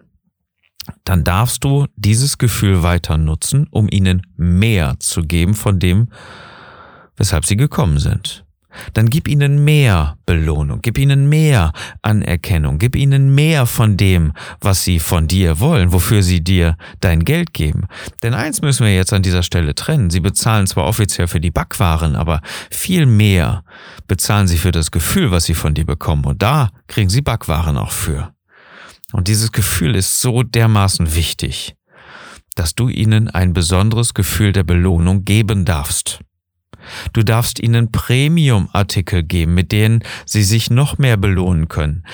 dann 1.05 1.23
darfst 1.23 1.65
du 1.65 1.87
dieses 1.97 2.38
Gefühl 2.38 2.83
weiter 2.83 3.19
nutzen, 3.19 3.67
um 3.71 3.88
ihnen 3.91 4.26
mehr 4.38 4.97
zu 4.99 5.21
geben 5.21 5.53
von 5.53 5.79
dem, 5.79 6.09
weshalb 7.17 7.45
sie 7.45 7.59
gekommen 7.59 7.99
sind 7.99 8.46
dann 8.95 9.11
gib 9.11 9.28
ihnen 9.28 9.64
mehr 9.64 10.16
Belohnung, 10.26 10.80
gib 10.83 10.99
ihnen 10.99 11.28
mehr 11.28 11.73
Anerkennung, 12.02 12.78
gib 12.78 12.97
ihnen 12.97 13.35
mehr 13.35 13.66
von 13.66 13.97
dem, 13.97 14.33
was 14.61 14.85
sie 14.85 14.99
von 14.99 15.28
dir 15.28 15.61
wollen, 15.61 15.92
wofür 15.92 16.23
sie 16.23 16.42
dir 16.42 16.76
dein 17.00 17.25
Geld 17.25 17.52
geben. 17.52 17.87
Denn 18.23 18.35
eins 18.35 18.62
müssen 18.62 18.87
wir 18.87 18.95
jetzt 18.95 19.12
an 19.12 19.23
dieser 19.23 19.42
Stelle 19.42 19.75
trennen. 19.75 20.11
Sie 20.11 20.21
bezahlen 20.21 20.66
zwar 20.66 20.85
offiziell 20.85 21.28
für 21.28 21.40
die 21.40 21.50
Backwaren, 21.50 22.16
aber 22.16 22.40
viel 22.71 23.06
mehr 23.06 23.64
bezahlen 24.06 24.49
sie 24.49 24.59
für 24.59 24.73
das 24.73 24.90
Gefühl, 24.90 25.30
was 25.30 25.45
sie 25.45 25.54
von 25.54 25.75
dir 25.75 25.87
bekommen. 25.87 26.25
Und 26.25 26.42
da 26.42 26.71
kriegen 26.88 27.11
sie 27.11 27.23
Backwaren 27.23 27.76
auch 27.76 27.92
für. 27.92 28.33
Und 29.12 29.28
dieses 29.28 29.52
Gefühl 29.52 29.95
ist 29.95 30.21
so 30.21 30.42
dermaßen 30.42 31.14
wichtig, 31.14 31.76
dass 32.54 32.75
du 32.75 32.88
ihnen 32.88 33.28
ein 33.28 33.52
besonderes 33.52 34.14
Gefühl 34.14 34.52
der 34.52 34.64
Belohnung 34.64 35.25
geben 35.25 35.64
darfst. 35.64 36.21
Du 37.12 37.23
darfst 37.23 37.61
ihnen 37.61 37.93
Premium-Artikel 37.93 39.23
geben, 39.23 39.55
mit 39.55 39.73
denen 39.73 40.02
sie 40.25 40.45
sich 40.45 40.71
noch 40.71 40.99
mehr 40.99 41.16
belohnen 41.16 41.69
können. 41.69 42.05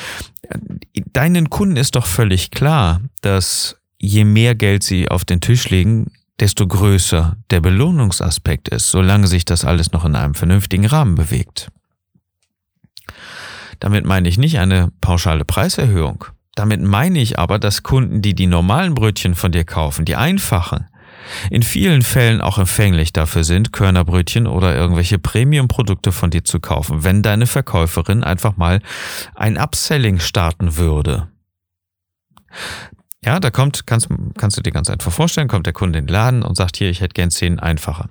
Deinen 1.12 1.50
Kunden 1.50 1.76
ist 1.76 1.96
doch 1.96 2.06
völlig 2.06 2.50
klar, 2.50 3.00
dass 3.20 3.76
je 3.98 4.24
mehr 4.24 4.54
Geld 4.54 4.82
sie 4.82 5.08
auf 5.08 5.24
den 5.24 5.40
Tisch 5.40 5.70
legen, 5.70 6.10
desto 6.40 6.66
größer 6.66 7.36
der 7.50 7.60
Belohnungsaspekt 7.60 8.68
ist, 8.68 8.90
solange 8.90 9.28
sich 9.28 9.44
das 9.44 9.64
alles 9.64 9.92
noch 9.92 10.04
in 10.04 10.16
einem 10.16 10.34
vernünftigen 10.34 10.86
Rahmen 10.86 11.14
bewegt. 11.14 11.70
Damit 13.78 14.04
meine 14.04 14.28
ich 14.28 14.38
nicht 14.38 14.58
eine 14.58 14.92
pauschale 15.00 15.44
Preiserhöhung. 15.44 16.24
Damit 16.54 16.82
meine 16.82 17.20
ich 17.20 17.38
aber, 17.38 17.58
dass 17.58 17.82
Kunden, 17.82 18.22
die 18.22 18.34
die 18.34 18.46
normalen 18.46 18.94
Brötchen 18.94 19.34
von 19.34 19.52
dir 19.52 19.64
kaufen, 19.64 20.04
die 20.04 20.16
einfachen, 20.16 20.86
in 21.50 21.62
vielen 21.62 22.02
Fällen 22.02 22.40
auch 22.40 22.58
empfänglich 22.58 23.12
dafür 23.12 23.44
sind, 23.44 23.72
Körnerbrötchen 23.72 24.46
oder 24.46 24.74
irgendwelche 24.74 25.18
Premium-Produkte 25.18 26.12
von 26.12 26.30
dir 26.30 26.44
zu 26.44 26.60
kaufen, 26.60 27.04
wenn 27.04 27.22
deine 27.22 27.46
Verkäuferin 27.46 28.24
einfach 28.24 28.56
mal 28.56 28.80
ein 29.34 29.58
Upselling 29.58 30.20
starten 30.20 30.76
würde. 30.76 31.28
Ja, 33.24 33.38
da 33.38 33.50
kommt, 33.50 33.86
kannst, 33.86 34.08
kannst 34.36 34.56
du 34.56 34.62
dir 34.62 34.72
ganz 34.72 34.90
einfach 34.90 35.12
vorstellen, 35.12 35.48
kommt 35.48 35.66
der 35.66 35.72
Kunde 35.72 35.98
in 35.98 36.06
den 36.06 36.12
Laden 36.12 36.42
und 36.42 36.56
sagt, 36.56 36.76
hier, 36.76 36.90
ich 36.90 37.00
hätte 37.00 37.14
gern 37.14 37.30
zehn 37.30 37.60
einfache. 37.60 38.08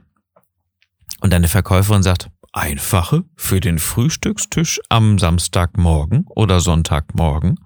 Und 1.20 1.34
deine 1.34 1.50
Verkäuferin 1.50 2.02
sagt, 2.02 2.30
einfache 2.54 3.24
für 3.36 3.60
den 3.60 3.80
Frühstückstisch 3.80 4.80
am 4.90 5.20
Samstagmorgen 5.20 6.26
oder 6.28 6.60
Sonntagmorgen. 6.60 7.60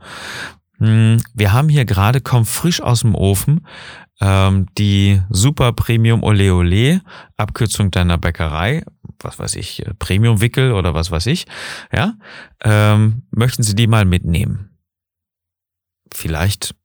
Hm, 0.77 1.21
wir 1.33 1.53
haben 1.53 1.69
hier 1.69 1.85
gerade, 1.85 2.21
kommt 2.21 2.47
frisch 2.47 2.81
aus 2.81 3.01
dem 3.01 3.15
Ofen, 3.15 3.65
ähm, 4.22 4.67
die 4.77 5.22
Super 5.29 5.74
Premium 5.74 6.24
Ole 6.24 6.53
Ole, 6.53 7.01
Abkürzung 7.38 7.91
deiner 7.91 8.17
Bäckerei, 8.17 8.84
was 9.19 9.39
weiß 9.39 9.55
ich, 9.55 9.86
äh, 9.86 9.93
Premium 9.93 10.41
Wickel 10.41 10.72
oder 10.72 10.93
was 10.93 11.12
weiß 11.12 11.25
ich, 11.27 11.45
ja, 11.91 12.13
ähm, 12.63 13.24
möchten 13.31 13.63
Sie 13.63 13.75
die 13.75 13.88
mal 13.88 14.05
mitnehmen? 14.05 14.69
Vielleicht 16.13 16.75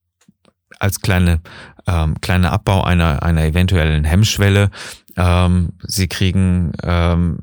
als 0.79 1.01
kleine, 1.01 1.41
ähm, 1.87 2.21
kleiner 2.21 2.53
Abbau 2.53 2.83
einer, 2.83 3.23
einer 3.23 3.45
eventuellen 3.45 4.05
Hemmschwelle. 4.05 4.71
Ähm, 5.17 5.75
Sie 5.83 6.09
kriegen 6.09 6.73
ähm, 6.83 7.39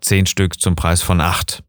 zehn 0.00 0.26
Stück 0.26 0.60
zum 0.60 0.76
Preis 0.76 1.00
von 1.02 1.20
acht. 1.20 1.63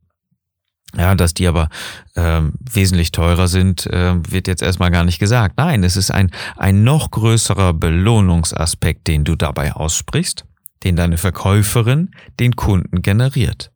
Ja, 0.97 1.15
dass 1.15 1.33
die 1.33 1.47
aber 1.47 1.69
ähm, 2.15 2.53
wesentlich 2.59 3.11
teurer 3.11 3.47
sind, 3.47 3.85
äh, 3.87 4.15
wird 4.31 4.47
jetzt 4.47 4.61
erstmal 4.61 4.91
gar 4.91 5.03
nicht 5.03 5.19
gesagt. 5.19 5.57
Nein, 5.57 5.83
es 5.83 5.97
ist 5.97 6.11
ein, 6.11 6.31
ein 6.55 6.83
noch 6.83 7.11
größerer 7.11 7.73
Belohnungsaspekt, 7.73 9.07
den 9.07 9.23
du 9.25 9.35
dabei 9.35 9.73
aussprichst, 9.73 10.45
den 10.83 10.95
deine 10.95 11.17
Verkäuferin 11.17 12.11
den 12.39 12.55
Kunden 12.55 13.01
generiert. 13.01 13.71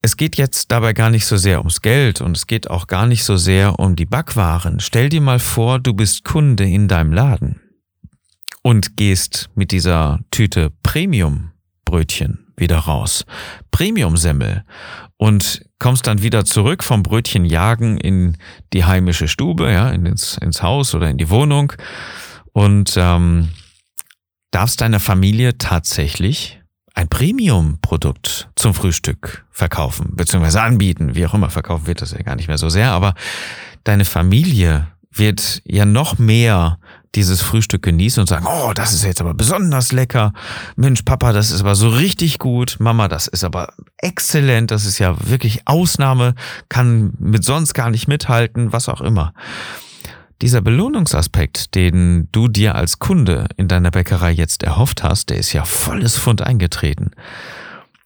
Es 0.00 0.16
geht 0.16 0.36
jetzt 0.36 0.70
dabei 0.70 0.92
gar 0.92 1.10
nicht 1.10 1.26
so 1.26 1.36
sehr 1.36 1.58
ums 1.58 1.82
Geld 1.82 2.20
und 2.20 2.36
es 2.36 2.46
geht 2.46 2.70
auch 2.70 2.86
gar 2.86 3.06
nicht 3.06 3.24
so 3.24 3.36
sehr 3.36 3.78
um 3.78 3.96
die 3.96 4.06
Backwaren. 4.06 4.80
Stell 4.80 5.08
dir 5.08 5.20
mal 5.20 5.40
vor, 5.40 5.80
du 5.80 5.92
bist 5.92 6.24
Kunde 6.24 6.64
in 6.64 6.88
deinem 6.88 7.12
Laden 7.12 7.60
und 8.62 8.96
gehst 8.96 9.50
mit 9.54 9.72
dieser 9.72 10.20
Tüte 10.30 10.70
Premium 10.82 11.50
Brötchen 11.84 12.47
wieder 12.58 12.78
raus. 12.78 13.24
Premium-Semmel 13.70 14.64
und 15.16 15.62
kommst 15.78 16.06
dann 16.06 16.22
wieder 16.22 16.44
zurück 16.44 16.82
vom 16.82 17.02
Brötchen 17.02 17.44
jagen 17.44 17.98
in 17.98 18.36
die 18.72 18.84
heimische 18.84 19.28
Stube, 19.28 19.70
ja, 19.70 19.90
ins, 19.90 20.36
ins 20.38 20.62
Haus 20.62 20.94
oder 20.94 21.10
in 21.10 21.18
die 21.18 21.30
Wohnung. 21.30 21.72
Und 22.52 22.94
ähm, 22.96 23.50
darfst 24.50 24.80
deiner 24.80 25.00
Familie 25.00 25.58
tatsächlich 25.58 26.60
ein 26.94 27.08
Premium-Produkt 27.08 28.50
zum 28.56 28.74
Frühstück 28.74 29.46
verkaufen, 29.50 30.16
beziehungsweise 30.16 30.62
anbieten, 30.62 31.14
wie 31.14 31.26
auch 31.26 31.34
immer, 31.34 31.50
verkaufen 31.50 31.86
wird 31.86 32.02
das 32.02 32.12
ja 32.12 32.22
gar 32.22 32.34
nicht 32.34 32.48
mehr 32.48 32.58
so 32.58 32.68
sehr, 32.68 32.90
aber 32.90 33.14
deine 33.84 34.04
Familie 34.04 34.88
wird 35.12 35.62
ja 35.64 35.84
noch 35.84 36.18
mehr 36.18 36.78
dieses 37.18 37.42
Frühstück 37.42 37.82
genießen 37.82 38.20
und 38.20 38.28
sagen, 38.28 38.46
oh, 38.48 38.72
das 38.72 38.92
ist 38.92 39.02
jetzt 39.02 39.20
aber 39.20 39.34
besonders 39.34 39.90
lecker. 39.90 40.32
Mensch, 40.76 41.02
Papa, 41.02 41.32
das 41.32 41.50
ist 41.50 41.62
aber 41.62 41.74
so 41.74 41.88
richtig 41.88 42.38
gut. 42.38 42.76
Mama, 42.78 43.08
das 43.08 43.26
ist 43.26 43.42
aber 43.42 43.72
exzellent. 43.96 44.70
Das 44.70 44.84
ist 44.84 45.00
ja 45.00 45.16
wirklich 45.28 45.66
Ausnahme, 45.66 46.36
kann 46.68 47.12
mit 47.18 47.42
sonst 47.44 47.74
gar 47.74 47.90
nicht 47.90 48.06
mithalten, 48.06 48.72
was 48.72 48.88
auch 48.88 49.00
immer. 49.00 49.34
Dieser 50.42 50.60
Belohnungsaspekt, 50.60 51.74
den 51.74 52.28
du 52.30 52.46
dir 52.46 52.76
als 52.76 53.00
Kunde 53.00 53.48
in 53.56 53.66
deiner 53.66 53.90
Bäckerei 53.90 54.30
jetzt 54.30 54.62
erhofft 54.62 55.02
hast, 55.02 55.30
der 55.30 55.38
ist 55.38 55.52
ja 55.52 55.64
volles 55.64 56.16
Fund 56.16 56.42
eingetreten. 56.42 57.10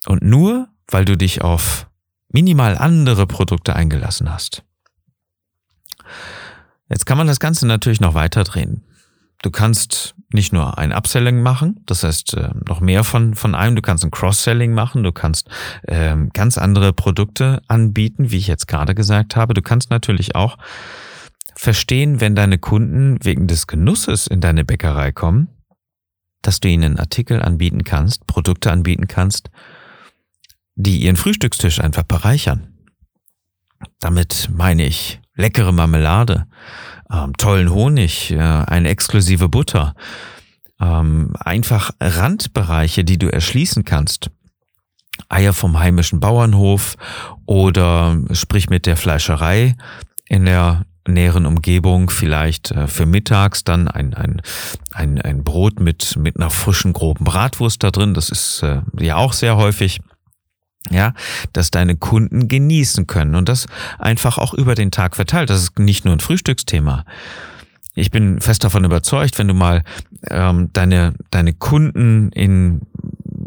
Und 0.07 0.23
nur, 0.23 0.69
weil 0.87 1.05
du 1.05 1.15
dich 1.15 1.43
auf 1.43 1.85
minimal 2.29 2.79
andere 2.79 3.27
Produkte 3.27 3.75
eingelassen 3.75 4.33
hast. 4.33 4.63
Jetzt 6.89 7.05
kann 7.05 7.19
man 7.19 7.27
das 7.27 7.39
Ganze 7.39 7.67
natürlich 7.67 8.01
noch 8.01 8.15
weiter 8.15 8.43
drehen. 8.43 8.83
Du 9.43 9.51
kannst 9.51 10.15
nicht 10.31 10.53
nur 10.53 10.77
ein 10.77 10.93
Upselling 10.93 11.41
machen, 11.41 11.81
das 11.85 12.03
heißt 12.03 12.33
äh, 12.35 12.49
noch 12.67 12.79
mehr 12.79 13.03
von, 13.03 13.35
von 13.35 13.55
einem, 13.55 13.75
du 13.75 13.81
kannst 13.81 14.05
ein 14.05 14.09
Cross-Selling 14.09 14.73
machen, 14.73 15.03
du 15.03 15.11
kannst 15.11 15.49
äh, 15.83 16.15
ganz 16.33 16.57
andere 16.57 16.93
Produkte 16.93 17.61
anbieten, 17.67 18.31
wie 18.31 18.37
ich 18.37 18.47
jetzt 18.47 18.67
gerade 18.69 18.95
gesagt 18.95 19.35
habe. 19.35 19.53
Du 19.53 19.61
kannst 19.61 19.91
natürlich 19.91 20.35
auch 20.35 20.57
verstehen, 21.55 22.21
wenn 22.21 22.35
deine 22.35 22.57
Kunden 22.57 23.17
wegen 23.23 23.47
des 23.47 23.67
Genusses 23.67 24.27
in 24.27 24.39
deine 24.39 24.63
Bäckerei 24.63 25.11
kommen, 25.11 25.49
dass 26.41 26.61
du 26.61 26.69
ihnen 26.69 26.97
Artikel 26.97 27.41
anbieten 27.41 27.83
kannst, 27.83 28.25
Produkte 28.25 28.71
anbieten 28.71 29.07
kannst, 29.07 29.51
die 30.75 30.99
ihren 30.99 31.17
Frühstückstisch 31.17 31.81
einfach 31.81 32.03
bereichern. 32.03 32.73
Damit 33.99 34.49
meine 34.53 34.85
ich 34.85 35.19
leckere 35.35 35.73
Marmelade, 35.73 36.47
ähm, 37.13 37.33
tollen 37.37 37.71
Honig, 37.71 38.31
äh, 38.31 38.39
eine 38.39 38.89
exklusive 38.89 39.49
Butter, 39.49 39.93
ähm, 40.81 41.33
einfach 41.39 41.91
Randbereiche, 41.99 43.03
die 43.03 43.17
du 43.17 43.31
erschließen 43.31 43.83
kannst. 43.83 44.31
Eier 45.29 45.53
vom 45.53 45.77
heimischen 45.79 46.19
Bauernhof 46.19 46.95
oder 47.45 48.17
sprich 48.31 48.69
mit 48.69 48.87
der 48.87 48.97
Fleischerei 48.97 49.75
in 50.27 50.45
der 50.45 50.85
näheren 51.07 51.45
Umgebung, 51.45 52.09
vielleicht 52.09 52.71
äh, 52.71 52.87
für 52.87 53.05
mittags 53.05 53.63
dann 53.63 53.87
ein, 53.87 54.13
ein, 54.13 54.41
ein, 54.91 55.21
ein 55.21 55.43
Brot 55.43 55.79
mit, 55.79 56.15
mit 56.15 56.37
einer 56.37 56.49
frischen, 56.49 56.93
groben 56.93 57.25
Bratwurst 57.25 57.83
da 57.83 57.91
drin. 57.91 58.13
Das 58.13 58.29
ist 58.29 58.63
äh, 58.63 58.81
ja 58.99 59.17
auch 59.17 59.33
sehr 59.33 59.57
häufig 59.57 59.99
ja, 60.89 61.13
dass 61.53 61.71
deine 61.71 61.95
Kunden 61.95 62.47
genießen 62.47 63.07
können 63.07 63.35
und 63.35 63.49
das 63.49 63.67
einfach 63.99 64.37
auch 64.37 64.53
über 64.53 64.75
den 64.75 64.91
Tag 64.91 65.15
verteilt. 65.15 65.49
Das 65.49 65.61
ist 65.61 65.79
nicht 65.79 66.05
nur 66.05 66.13
ein 66.13 66.19
Frühstücksthema. 66.19 67.05
Ich 67.95 68.09
bin 68.09 68.41
fest 68.41 68.63
davon 68.63 68.85
überzeugt, 68.85 69.37
wenn 69.37 69.47
du 69.47 69.53
mal 69.53 69.83
ähm, 70.29 70.69
deine 70.73 71.13
deine 71.29 71.53
Kunden 71.53 72.31
in 72.31 72.81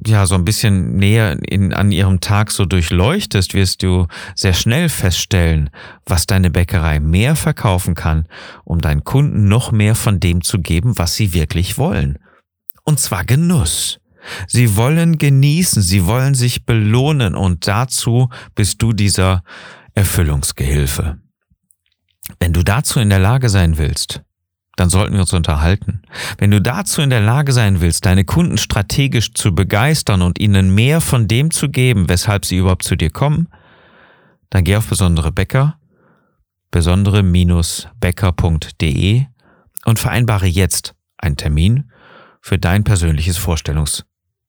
ja 0.06 0.26
so 0.26 0.34
ein 0.36 0.44
bisschen 0.44 0.96
näher 0.96 1.36
in, 1.42 1.72
an 1.72 1.90
ihrem 1.90 2.20
Tag 2.20 2.52
so 2.52 2.64
durchleuchtest, 2.64 3.54
wirst 3.54 3.82
du 3.82 4.06
sehr 4.34 4.52
schnell 4.52 4.88
feststellen, 4.88 5.70
was 6.04 6.26
deine 6.26 6.50
Bäckerei 6.50 7.00
mehr 7.00 7.34
verkaufen 7.34 7.94
kann, 7.94 8.26
um 8.64 8.80
deinen 8.80 9.04
Kunden 9.04 9.48
noch 9.48 9.72
mehr 9.72 9.94
von 9.94 10.20
dem 10.20 10.42
zu 10.42 10.60
geben, 10.60 10.96
was 10.96 11.16
sie 11.16 11.32
wirklich 11.32 11.76
wollen. 11.76 12.18
Und 12.84 13.00
zwar 13.00 13.24
Genuss. 13.24 13.98
Sie 14.46 14.76
wollen 14.76 15.18
genießen, 15.18 15.82
sie 15.82 16.06
wollen 16.06 16.34
sich 16.34 16.64
belohnen 16.64 17.34
und 17.34 17.66
dazu 17.66 18.28
bist 18.54 18.80
du 18.82 18.92
dieser 18.92 19.42
Erfüllungsgehilfe. 19.94 21.18
Wenn 22.38 22.52
du 22.52 22.62
dazu 22.62 23.00
in 23.00 23.08
der 23.08 23.18
Lage 23.18 23.48
sein 23.48 23.78
willst, 23.78 24.22
dann 24.76 24.88
sollten 24.90 25.14
wir 25.14 25.20
uns 25.20 25.32
unterhalten. 25.32 26.02
Wenn 26.38 26.50
du 26.50 26.60
dazu 26.60 27.00
in 27.00 27.10
der 27.10 27.22
Lage 27.22 27.52
sein 27.52 27.80
willst, 27.80 28.04
deine 28.04 28.24
Kunden 28.24 28.58
strategisch 28.58 29.32
zu 29.32 29.54
begeistern 29.54 30.22
und 30.22 30.38
ihnen 30.38 30.74
mehr 30.74 31.00
von 31.00 31.28
dem 31.28 31.50
zu 31.50 31.70
geben, 31.70 32.08
weshalb 32.08 32.44
sie 32.44 32.58
überhaupt 32.58 32.82
zu 32.82 32.94
dir 32.94 33.10
kommen, 33.10 33.48
dann 34.50 34.64
geh 34.64 34.76
auf 34.76 34.86
besondere 34.86 35.32
Bäcker, 35.32 35.78
besondere-bäcker.de 36.70 39.24
und 39.86 39.98
vereinbare 39.98 40.46
jetzt 40.46 40.94
einen 41.16 41.36
Termin 41.36 41.90
für 42.42 42.58
dein 42.58 42.84
persönliches 42.84 43.38
Vorstellungs 43.38 44.04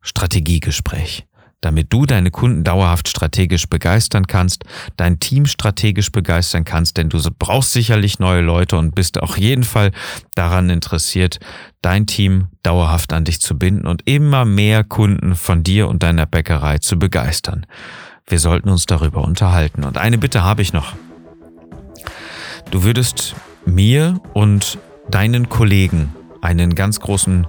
Strategiegespräch, 0.07 1.27
damit 1.59 1.91
du 1.91 2.05
deine 2.05 2.31
Kunden 2.31 2.63
dauerhaft 2.63 3.09
strategisch 3.09 3.67
begeistern 3.67 4.25
kannst, 4.25 4.63
dein 4.95 5.19
Team 5.19 5.45
strategisch 5.45 6.11
begeistern 6.11 6.63
kannst, 6.63 6.97
denn 6.97 7.09
du 7.09 7.19
brauchst 7.37 7.73
sicherlich 7.73 8.19
neue 8.19 8.41
Leute 8.41 8.77
und 8.77 8.95
bist 8.95 9.21
auf 9.21 9.37
jeden 9.37 9.65
Fall 9.65 9.91
daran 10.33 10.69
interessiert, 10.69 11.39
dein 11.81 12.07
Team 12.07 12.47
dauerhaft 12.63 13.11
an 13.11 13.25
dich 13.25 13.41
zu 13.41 13.57
binden 13.57 13.85
und 13.85 14.07
immer 14.07 14.45
mehr 14.45 14.85
Kunden 14.85 15.35
von 15.35 15.61
dir 15.61 15.89
und 15.89 16.03
deiner 16.03 16.25
Bäckerei 16.25 16.77
zu 16.77 16.97
begeistern. 16.97 17.65
Wir 18.27 18.39
sollten 18.39 18.69
uns 18.69 18.85
darüber 18.85 19.23
unterhalten. 19.23 19.83
Und 19.83 19.97
eine 19.97 20.17
Bitte 20.17 20.43
habe 20.43 20.61
ich 20.61 20.73
noch. 20.73 20.95
Du 22.71 22.83
würdest 22.83 23.35
mir 23.65 24.19
und 24.33 24.77
deinen 25.09 25.49
Kollegen 25.49 26.13
einen 26.41 26.75
ganz 26.75 26.99
großen 26.99 27.47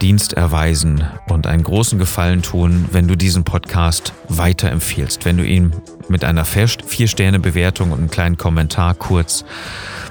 Dienst 0.00 0.32
erweisen 0.32 1.04
und 1.28 1.46
einen 1.46 1.62
großen 1.62 1.98
Gefallen 1.98 2.42
tun, 2.42 2.86
wenn 2.92 3.06
du 3.06 3.16
diesen 3.16 3.44
Podcast 3.44 4.12
weiterempfiehlst, 4.28 5.24
wenn 5.24 5.36
du 5.36 5.44
ihn 5.44 5.74
mit 6.08 6.24
einer 6.24 6.44
Vier-Sterne-Bewertung 6.44 7.92
und 7.92 7.98
einem 7.98 8.10
kleinen 8.10 8.36
Kommentar 8.36 8.94
kurz 8.94 9.44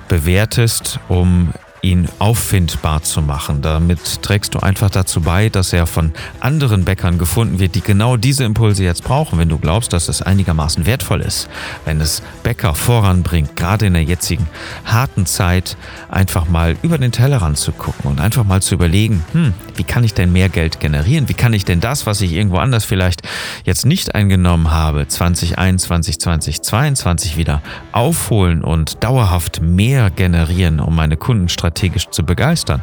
bewertest, 0.07 0.99
um 1.09 1.53
ihn 1.81 2.07
auffindbar 2.19 3.03
zu 3.03 3.21
machen. 3.21 3.61
Damit 3.61 4.21
trägst 4.21 4.55
du 4.55 4.59
einfach 4.59 4.89
dazu 4.89 5.21
bei, 5.21 5.49
dass 5.49 5.73
er 5.73 5.87
von 5.87 6.11
anderen 6.39 6.85
Bäckern 6.85 7.17
gefunden 7.17 7.59
wird, 7.59 7.75
die 7.75 7.81
genau 7.81 8.17
diese 8.17 8.43
Impulse 8.43 8.83
jetzt 8.83 9.03
brauchen, 9.03 9.39
wenn 9.39 9.49
du 9.49 9.57
glaubst, 9.57 9.93
dass 9.93 10.09
es 10.09 10.21
einigermaßen 10.21 10.85
wertvoll 10.85 11.21
ist, 11.21 11.49
wenn 11.85 12.01
es 12.01 12.21
Bäcker 12.43 12.75
voranbringt, 12.75 13.55
gerade 13.55 13.85
in 13.85 13.93
der 13.93 14.03
jetzigen 14.03 14.47
harten 14.85 15.25
Zeit, 15.25 15.77
einfach 16.09 16.47
mal 16.49 16.75
über 16.81 16.97
den 16.97 17.11
Tellerrand 17.11 17.57
zu 17.57 17.71
gucken 17.71 18.11
und 18.11 18.19
einfach 18.19 18.43
mal 18.43 18.61
zu 18.61 18.75
überlegen, 18.75 19.23
hm, 19.31 19.53
wie 19.75 19.83
kann 19.83 20.03
ich 20.03 20.13
denn 20.13 20.31
mehr 20.31 20.49
Geld 20.49 20.79
generieren? 20.79 21.29
Wie 21.29 21.33
kann 21.33 21.53
ich 21.53 21.65
denn 21.65 21.79
das, 21.79 22.05
was 22.05 22.21
ich 22.21 22.33
irgendwo 22.33 22.57
anders 22.57 22.85
vielleicht 22.85 23.21
jetzt 23.63 23.85
nicht 23.85 24.15
eingenommen 24.15 24.71
habe, 24.71 25.07
2021, 25.07 26.19
2022 26.19 27.37
wieder 27.37 27.61
aufholen 27.91 28.63
und 28.63 29.03
dauerhaft 29.03 29.61
mehr 29.61 30.09
generieren, 30.09 30.79
um 30.79 30.95
meine 30.95 31.17
Kunden 31.17 31.49
strategisch 31.69 32.09
zu 32.09 32.23
begeistern, 32.23 32.81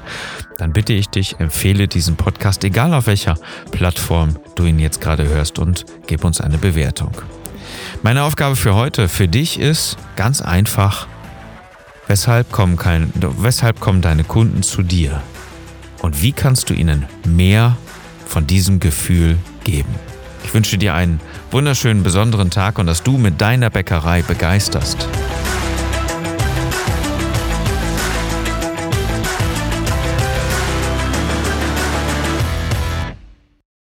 dann 0.58 0.72
bitte 0.72 0.92
ich 0.92 1.08
dich, 1.08 1.40
empfehle 1.40 1.88
diesen 1.88 2.14
Podcast, 2.14 2.62
egal 2.62 2.94
auf 2.94 3.08
welcher 3.08 3.36
Plattform 3.72 4.36
du 4.54 4.64
ihn 4.64 4.78
jetzt 4.78 5.00
gerade 5.00 5.28
hörst 5.28 5.58
und 5.58 5.84
gib 6.06 6.24
uns 6.24 6.40
eine 6.40 6.56
Bewertung. 6.56 7.10
Meine 8.02 8.22
Aufgabe 8.22 8.54
für 8.54 8.76
heute, 8.76 9.08
für 9.08 9.26
dich 9.26 9.58
ist 9.58 9.96
ganz 10.14 10.40
einfach, 10.40 11.08
weshalb 12.06 12.52
kommen, 12.52 12.76
kein, 12.76 13.12
weshalb 13.38 13.80
kommen 13.80 14.02
deine 14.02 14.22
Kunden 14.22 14.62
zu 14.62 14.82
dir? 14.82 15.20
Und 16.00 16.22
wie 16.22 16.32
kannst 16.32 16.70
du 16.70 16.74
ihnen 16.74 17.06
mehr 17.26 17.76
von 18.24 18.46
diesem 18.46 18.78
Gefühl 18.78 19.36
geben? 19.64 19.92
Ich 20.44 20.54
wünsche 20.54 20.78
dir 20.78 20.94
einen 20.94 21.20
wunderschönen, 21.50 22.04
besonderen 22.04 22.50
Tag 22.50 22.78
und 22.78 22.86
dass 22.86 23.02
du 23.02 23.18
mit 23.18 23.40
deiner 23.40 23.68
Bäckerei 23.68 24.22
begeisterst. 24.22 25.08